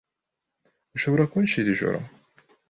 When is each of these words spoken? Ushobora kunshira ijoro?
Ushobora 0.95 1.23
kunshira 1.31 1.67
ijoro? 1.75 1.99